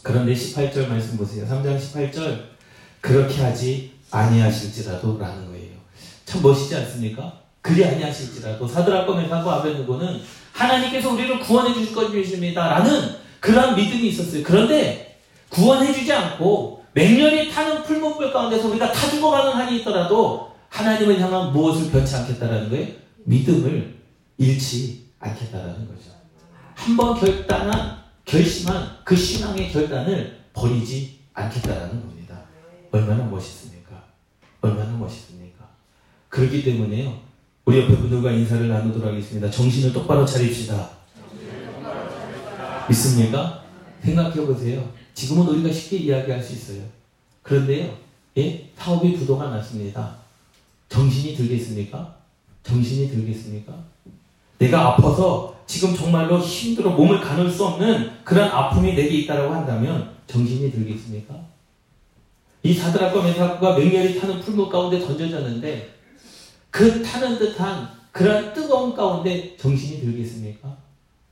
[0.02, 1.46] 그런데 18절 말씀 보세요.
[1.46, 2.42] 3장 18절
[3.00, 5.76] 그렇게 하지 아니하실지라도 라는 거예요.
[6.24, 7.45] 참 멋있지 않습니까?
[7.66, 10.20] 그리 아니하실지라도 사드락과 메사과 아벤누고는
[10.52, 12.68] 하나님께서 우리를 구원해 주실 것입니다.
[12.68, 14.44] 라는 그러한 믿음이 있었어요.
[14.44, 21.52] 그런데 구원해 주지 않고 맹렬히 타는 풀목불 가운데서 우리가 타 죽어가는 한이 있더라도 하나님을 향한
[21.52, 22.86] 무엇을 변치 않겠다라는 거예요?
[23.24, 23.96] 믿음을
[24.38, 26.10] 잃지 않겠다라는 거죠.
[26.74, 32.42] 한번 결단한, 결심한 그 신앙의 결단을 버리지 않겠다라는 겁니다.
[32.92, 34.04] 얼마나 멋있습니까?
[34.60, 35.66] 얼마나 멋있습니까?
[36.28, 37.25] 그렇기 때문에요.
[37.66, 39.50] 우리 옆에 분들과 인사를 나누도록 하겠습니다.
[39.50, 40.88] 정신을 똑바로 차립시다.
[42.88, 43.64] 믿습니까?
[44.04, 44.88] 생각해 보세요.
[45.14, 46.84] 지금은 우리가 쉽게 이야기할 수 있어요.
[47.42, 47.92] 그런데요,
[48.38, 48.70] 예?
[48.76, 50.14] 사업이 부도가 났습니다.
[50.88, 52.14] 정신이 들겠습니까?
[52.62, 53.74] 정신이 들겠습니까?
[54.58, 60.70] 내가 아파서 지금 정말로 힘들어 몸을 가눌 수 없는 그런 아픔이 내게 있다고 한다면 정신이
[60.70, 61.34] 들겠습니까?
[62.62, 65.95] 이 사드락과 메사크가 맹렬히 타는 풀무 가운데 던져졌는데
[66.70, 70.76] 그 타는 듯한 그런 뜨거운 가운데 정신이 들겠습니까?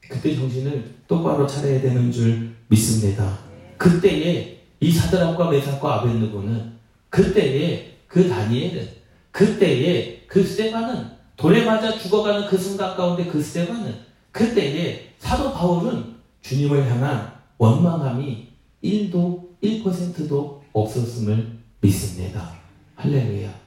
[0.08, 3.38] 그때 정신을 똑바로 차려야 되는 줄 믿습니다.
[3.78, 6.72] 그때에 이 사드락과 메사크와 아벤느고는
[7.08, 8.88] 그때에 그 다니엘은
[9.30, 13.94] 그때에 그 스테반은 돌에 맞아 죽어가는 그 순간 가운데 그 스테반은
[14.30, 18.48] 그때에 사도 바울은 주님을 향한 원망함이
[18.82, 22.52] 1도 1%도 없었음을 믿습니다.
[22.96, 23.63] 할렐루야.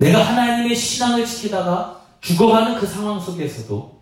[0.00, 4.00] 내가 하나님의 신앙을 지키다가 죽어가는 그 상황 속에서도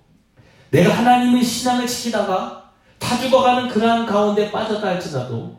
[0.70, 5.56] 내가 하나님의 신앙을 지키다가 다 죽어가는 그러한 가운데 빠졌다 할지라도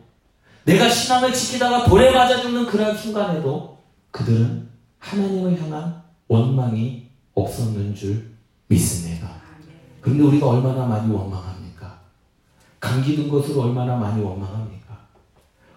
[0.64, 3.78] 내가 신앙을 지키다가 돌에 맞아 죽는 그러한 순간에도
[4.10, 8.30] 그들은 하나님을 향한 원망이 없었는 줄
[8.68, 9.28] 믿습니다.
[10.00, 12.00] 그런데 우리가 얼마나 많이 원망합니까?
[12.78, 14.98] 감기 든 것으로 얼마나 많이 원망합니까?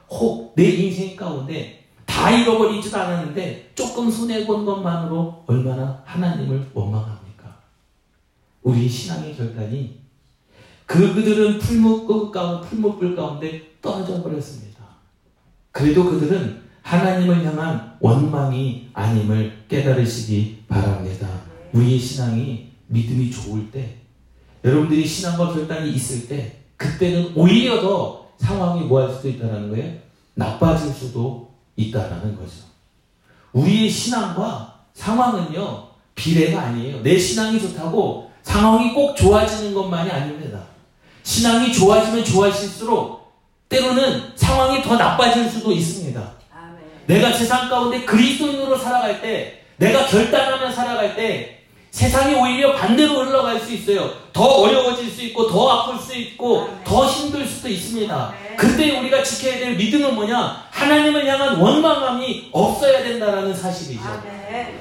[0.09, 1.82] 혹 내 인생 가운데
[2.13, 7.57] 다 잃어버리지도 않았는데 조금 손해본 것만으로 얼마나 하나님을 원망합니까?
[8.61, 9.99] 우리 신앙의 결단이
[10.85, 14.83] 그 그들은 풀무불 가운데, 풀무불 가운데 떨어져 버렸습니다.
[15.71, 21.27] 그래도 그들은 하나님을 향한 원망이 아님을 깨달으시기 바랍니다.
[21.73, 23.95] 우리의 신앙이 믿음이 좋을 때,
[24.63, 29.97] 여러분들이 신앙과 결단이 있을 때, 그때는 오히려 더 상황이 뭐 할 수도 있다는 거예요?
[30.35, 32.53] 나빠질 수도 있다라는 거죠.
[33.53, 37.01] 우리의 신앙과 상황은요, 비례가 아니에요.
[37.01, 40.59] 내 신앙이 좋다고 상황이 꼭 좋아지는 것만이 아닙니다.
[41.23, 43.31] 신앙이 좋아지면 좋아질수록
[43.69, 46.33] 때로는 상황이 더 나빠질 수도 있습니다.
[47.07, 51.62] 내가 세상 가운데 그리스도인으로 살아갈 때, 내가 결단하며 살아갈 때,
[51.97, 54.09] 세상이 오히려 반대로 흘러갈 수 있어요.
[54.33, 58.33] 더 어려워질 수 있고, 더 아플 수 있고, 더 힘들 수도 있습니다.
[58.57, 60.65] 그때 우리가 지켜야 될 믿음은 뭐냐?
[60.71, 64.01] 하나님을 향한 원망함이 없어야 된다라는 사실이죠.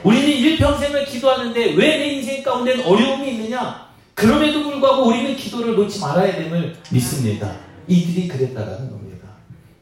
[0.02, 3.88] 우리는 일평생을 기도하는데 왜 내 인생 가운데는 어려움이 있느냐?
[4.14, 7.52] 그럼에도 불구하고 우리는 기도를 놓지 말아야 됨을 믿습니다.
[7.88, 9.28] 이들이 그랬다라는 겁니다.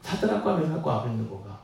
[0.01, 1.59] 사드락과 메삭과 아벤느고가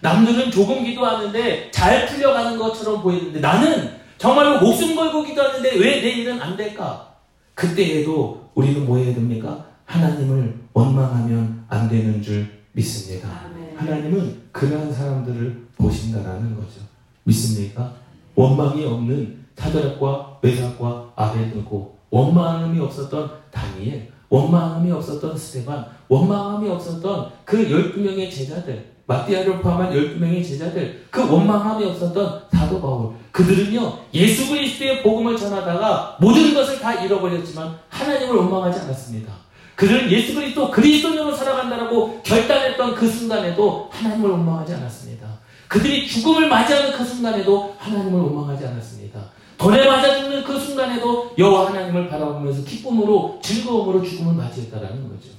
[0.00, 6.40] 남들은 조금 기도하는데 잘 풀려가는 것처럼 보이는데 나는 정말로 목숨 걸고 기도하는데 왜 내 일은
[6.40, 7.14] 안 될까?
[7.54, 9.66] 그때에도 우리는 뭐 해야 됩니까?
[9.84, 13.28] 하나님을 원망하면 안 되는 줄 믿습니다.
[13.76, 16.80] 하나님은 그러한 사람들을 보신다라는 거죠.
[17.24, 17.92] 믿습니까?
[18.34, 28.30] 원망이 없는 사드락과 메삭과 아벤느고 원망함이 없었던 다니엘, 원망함이 없었던 스테반, 원망함이 없었던 그 12명의
[28.30, 33.14] 제자들, 마띠아를 포함한 12명의 제자들, 그 원망함이 없었던 사도 바울.
[33.30, 39.32] 그들은요, 예수 그리스도의 복음을 전하다가 모든 것을 다 잃어버렸지만 하나님을 원망하지 않았습니다.
[39.76, 45.26] 그들은 예수 그리스도 그리스도인으로 살아간다라고 결단했던 그 순간에도 하나님을 원망하지 않았습니다.
[45.68, 49.20] 그들이 죽음을 맞이하는 그 순간에도 하나님을 원망하지 않았습니다.
[49.58, 55.30] 돌에 맞아 죽는 그 순간에도 여호와 하나님을 바라보면서 기쁨으로 즐거움으로 죽음을 맞이했다라는 거죠.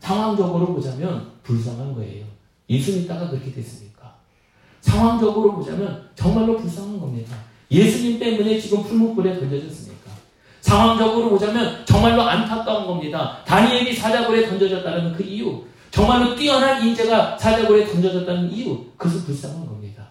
[0.00, 2.33] 상황적으로 보자면 불쌍한 거예요.
[2.68, 4.14] 예수 믿다가 그렇게 됐습니까?
[4.80, 7.36] 상황적으로 보자면 정말로 불쌍한 겁니다.
[7.70, 10.10] 예수님 때문에 지금 풀무불에 던져졌습니까?
[10.60, 13.42] 상황적으로 보자면 정말로 안타까운 겁니다.
[13.46, 20.06] 다니엘이 사자굴에 던져졌다는 그 이유, 정말로 뛰어난 인재가 사자굴에 던져졌다는 이유, 그것은 불쌍한 겁니다.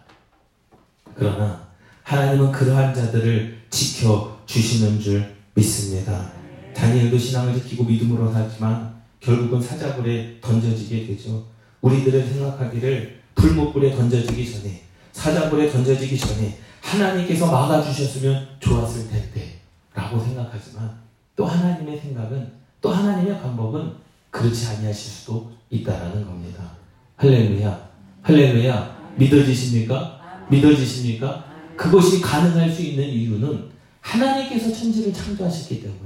[1.15, 1.67] 그러나
[2.03, 6.31] 하나님은 그러한 자들을 지켜 주시는 줄 믿습니다.
[6.75, 11.45] 다니엘도 신앙을 지키고 믿음으로 살지만 결국은 사자굴에 던져지게 되죠.
[11.83, 19.59] 우리들은 생각하기를 불목불에 던져지기 전에 사자굴에 던져지기 전에 하나님께서 막아주셨으면 좋았을 텐데
[19.93, 20.97] 라고 생각하지만
[21.35, 23.93] 또 하나님의 생각은 또 하나님의 방법은
[24.31, 26.71] 그렇지 아니하실 수도 있다라는 겁니다.
[27.17, 27.89] 할렐루야
[28.21, 30.45] 할렐루야 믿어지십니까?
[30.49, 31.45] 믿어지십니까?
[31.75, 35.99] 그것이 가능할 수 있는 이유는 하나님께서 천지를 창조하셨기 때문에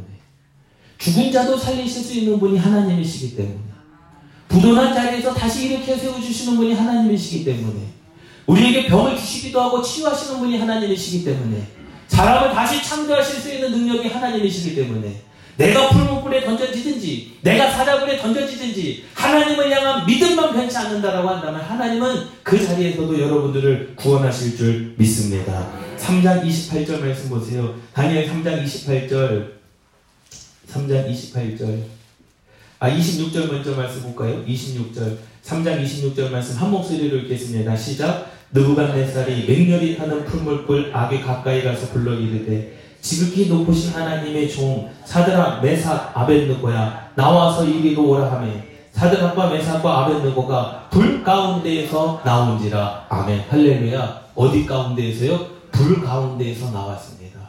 [0.98, 3.67] 죽은 자도 살리실 수 있는 분이 하나님이시기 때문에
[4.48, 7.80] 부도난 자리에서 다시 일으켜 세워주시는 분이 하나님이시기 때문에
[8.46, 11.62] 우리에게 병을 주시기도 하고 치유하시는 분이 하나님이시기 때문에
[12.08, 15.22] 사람을 다시 창조하실 수 있는 능력이 하나님이시기 때문에
[15.58, 23.20] 내가 풀무불에 던져지든지 내가 사자굴에 던져지든지 하나님을 향한 믿음만 변치 않는다라고 한다면 하나님은 그 자리에서도
[23.20, 25.68] 여러분들을 구원하실 줄 믿습니다.
[25.98, 27.76] 3장 28절 말씀 보세요.
[27.94, 29.58] 다니엘 3장 28절
[30.72, 31.97] 3장 28절
[32.80, 34.44] 아 26절 먼저 말씀 볼까요?
[34.46, 37.76] 26절 3장 26절 말씀 한 목소리로 읽겠습니다.
[37.76, 45.62] 시작 느부갓네살이 맹렬히 타는 풀물불 악에 가까이 가서 불러 이르되 지극히 높으신 하나님의 종 사드라
[45.62, 54.66] 메삭 아벨느고야 나와서 이리로 오라 하매 사드락과 메삭과 아벤느고가 불 가운데에서 나온지라 아멘 할렐루야 어디
[54.66, 55.48] 가운데에서요?
[55.72, 57.40] 불 가운데에서 나왔습니다.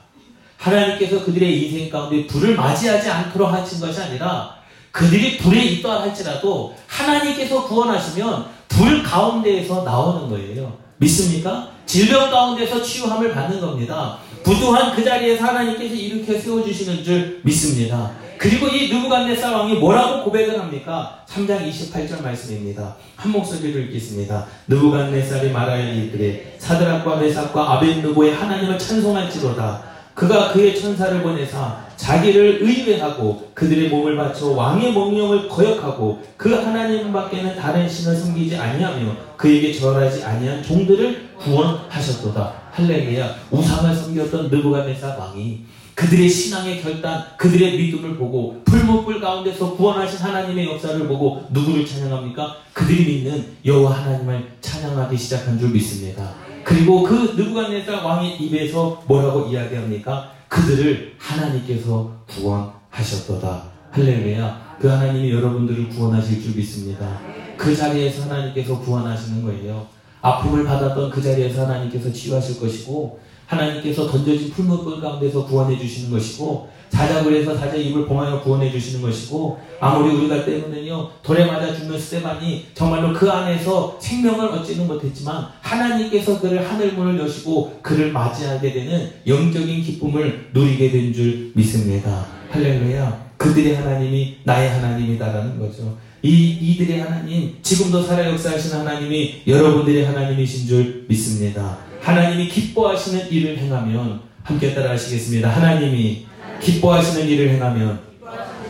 [0.57, 4.58] 하나님께서 그들의 인생 가운데 불을 맞이하지 않도록 하신 것이 아니라
[4.99, 10.77] 그들이 불에 있다 할지라도 하나님께서 구원하시면 불 가운데에서 나오는 거예요.
[10.97, 11.69] 믿습니까?
[11.87, 14.19] 질병 가운데서 치유함을 받는 겁니다.
[14.43, 18.11] 부두한 그 자리에서 하나님께서 이렇게 세워주시는 줄 믿습니다.
[18.39, 21.25] 그리고 이 느부갓네살 왕이 뭐라고 고백을 합니까?
[21.29, 22.97] 3장 28절 말씀입니다.
[23.15, 24.47] 한 목소리를 읽겠습니다.
[24.67, 29.81] 느부갓네살이 말하여 이르되 사드락과 메삭과 아벤느고의 하나님을 찬송할지로다.
[30.15, 37.89] 그가 그의 천사를 보내사 자기를 의뢰하고 그들의 몸을 바쳐 왕의 명령을 거역하고 그 하나님밖에는 다른
[37.89, 42.53] 신을 섬기지 아니하며 그에게 절하지 아니한 종들을 구원하셨도다.
[42.71, 43.35] 할렐루야.
[43.51, 45.65] 우상을 섬겼던 느부갓네살 왕이
[45.97, 52.57] 그들의 신앙의 결단, 그들의 믿음을 보고 풀무불 가운데서 구원하신 하나님의 역사를 보고 누구를 찬양합니까?
[52.73, 56.31] 그들이 믿는 여호와 하나님을 찬양하기 시작한 줄 믿습니다.
[56.63, 60.38] 그리고 그 느부갓네살 왕의 입에서 뭐라고 이야기합니까?
[60.49, 63.63] 그들을 하나님께서 구원하셨도다.
[63.91, 64.77] 할렐루야.
[64.81, 67.19] 그 하나님이 여러분들을 구원하실 줄 믿습니다.
[67.57, 69.87] 그 자리에서 하나님께서 구원하시는 거예요.
[70.21, 77.35] 아픔을 받았던 그 자리에서 하나님께서 치유하실 것이고 하나님께서 던져진 풀무불 가운데서 구원해 주시는 것이고 자작을
[77.35, 83.12] 해서 사자 입을 봉하여 구원해 주시는 것이고 아무리 우리가 때문에요 돌에 맞아 죽는 스테반이 정말로
[83.12, 90.90] 그 안에서 생명을 얻지는 못했지만 하나님께서 그를 하늘문을 여시고 그를 맞이하게 되는 영적인 기쁨을 누리게
[90.90, 92.27] 된 줄 믿습니다.
[92.51, 93.29] 할렐루야.
[93.37, 95.96] 그들의 하나님이 나의 하나님이다라는 거죠.
[96.22, 101.79] 이 이들의 하나님 지금도 살아 역사하시는 하나님이 여러분들의 하나님이신 줄 믿습니다.
[102.01, 105.48] 하나님이 기뻐하시는 일을 행하면 함께 따라 하시겠습니다.
[105.48, 106.27] 하나님이
[106.61, 108.01] 기뻐하시는 일을 행하면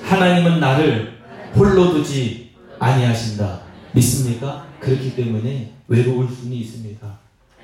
[0.02, 1.18] 하나님은 나를
[1.54, 3.60] 홀로 두지 아니하신다.
[3.92, 4.66] 믿습니까?
[4.80, 7.18] 그렇기 때문에 외로울 수는 있습니다.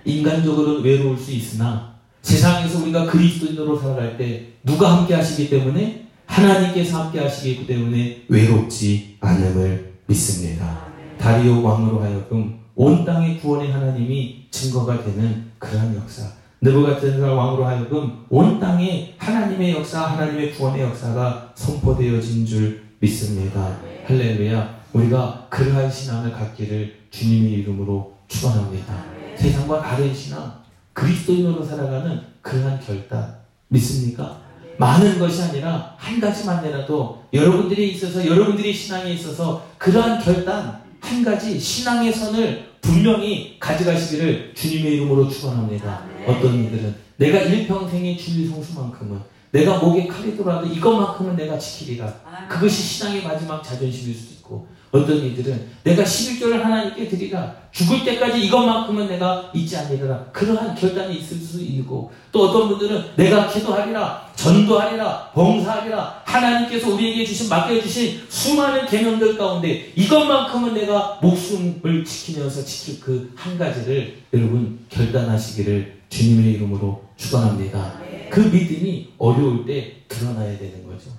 [0.04, 7.20] 인간적으로는 외로울 수 있으나 세상에서 우리가 그리스도인으로 살아갈 때 누가 함께 하시기 때문에 하나님께서 함께
[7.20, 10.86] 하시기 때문에 외롭지 않음을 믿습니다.
[11.18, 16.43] 다리오 왕으로 하여금 온 땅의 구원의 하나님이 증거가 되는 그러한 역사.
[16.64, 23.76] 느부갓네살 왕으로 하여금 온 땅에 하나님의 역사, 하나님의 구원의 역사가 선포되어진 줄 믿습니다.
[24.06, 24.82] 할렐루야.
[24.94, 29.04] 우리가 그러한 신앙을 갖기를 주님의 이름으로 축원합니다.
[29.36, 30.62] 세상과 다른 신앙,
[30.94, 33.36] 그리스도인으로 살아가는 그러한 결단
[33.68, 34.40] 믿습니까?
[34.78, 42.12] 많은 것이 아니라 한 가지만이라도 여러분들이 있어서 여러분들이 신앙에 있어서 그러한 결단 한 가지 신앙의
[42.12, 46.13] 선을 분명히 가져가시기를 주님의 이름으로 축원합니다.
[46.26, 49.18] 어떤 이들은 내가 일평생의 주의 성수만큼은
[49.52, 52.12] 내가 목에 칼이 들어와도 이것만큼은 내가 지키리라.
[52.48, 57.54] 그것이 신앙의 마지막 자존심일 수도 있고 어떤 이들은 내가 11조를 하나님께 드리라.
[57.70, 60.24] 죽을 때까지 이것만큼은 내가 잊지 않으리라.
[60.32, 64.28] 그러한 결단이 있을 수 있고 또 어떤 분들은 내가 기도하리라.
[64.34, 65.30] 전도하리라.
[65.34, 66.22] 봉사하리라.
[66.24, 74.18] 하나님께서 우리에게 주신 맡겨주신 수많은 계명들 가운데 이것만큼은 내가 목숨을 지키면서 지킬 그 한 가지를
[74.32, 78.00] 여러분 결단하시기를 주님의 이름으로 축원합니다.
[78.30, 81.10] 그 믿음이 어려울 때 드러나야 되는 거죠.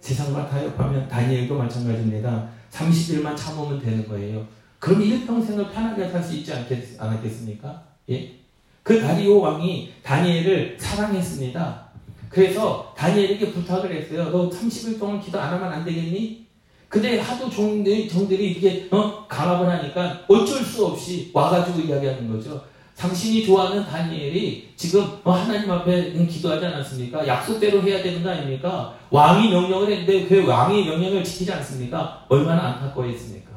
[0.00, 2.48] 세상과 타협하면 다니엘도 마찬가지입니다.
[2.72, 4.44] 30일만 참으면 되는 거예요.
[4.80, 7.82] 그럼 일평생을 편하게 살 수 있지 않겠, 않았겠습니까?
[8.10, 8.40] 예?
[8.82, 11.90] 그 다리오 왕이 다니엘을 사랑했습니다.
[12.28, 14.30] 그래서 다니엘에게 부탁을 했어요.
[14.30, 16.46] 너 30일 동안 기도 안 하면 안 되겠니?
[16.88, 19.28] 근데 하도 종들이, 종들이 이렇게 어?
[19.28, 22.64] 강압을 하니까 어쩔 수 없이 와가지고 이야기하는 거죠.
[23.00, 27.26] 당신이 좋아하는 다니엘이 지금 어, 하나님 앞에 기도하지 않았습니까?
[27.26, 28.94] 약속대로 해야 되는 거 아닙니까?
[29.08, 32.26] 왕이 명령을 했는데 그 왕의 명령을 지키지 않습니까?
[32.28, 33.50] 얼마나 안타까워했습니까?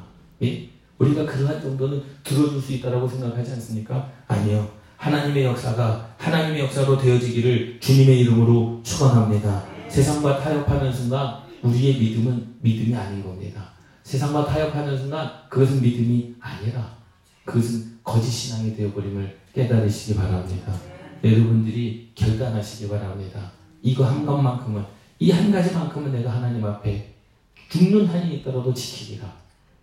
[0.44, 0.70] 예?
[0.98, 4.10] 우리가 그러한 정도는 들어줄 수 있다고 생각하지 않습니까?
[4.28, 4.66] 아니요.
[4.96, 9.66] 하나님의 역사가 하나님의 역사로 되어지기를 주님의 이름으로 축원합니다.
[9.90, 13.74] 세상과 타협하는 순간 우리의 믿음은 믿음이 아닌 겁니다.
[14.04, 16.96] 세상과 타협하는 순간 그것은 믿음이 아니라
[17.44, 20.74] 그것은 거짓 신앙이 되어버림을 깨달으시기 바랍니다.
[21.24, 23.52] 여러분들이 결단하시기 바랍니다.
[23.82, 24.84] 이거 한 것만큼은
[25.20, 27.14] 이 한 가지만큼은 내가 하나님 앞에
[27.70, 29.32] 죽는 한이 있더라도 지키리라.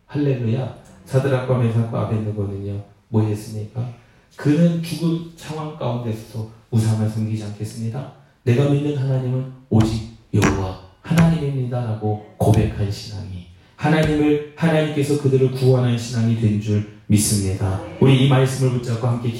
[0.06, 0.78] 할렐루야.
[1.06, 2.82] 사드락과 메삭과 아벤느고는요.
[3.08, 3.88] 뭐 했습니까?
[4.36, 8.12] 그는 죽을 상황 가운데서도 우상을 섬기지 않겠습니다.
[8.44, 13.46] 내가 믿는 하나님은 오직 여호와 하나님입니다라고 고백한 신앙이
[13.76, 17.80] 하나님을 하나님께서 그들을 구원한 신앙이 된 줄 믿습니다.
[17.98, 19.32] 우리 이 말씀을 붙잡고 함께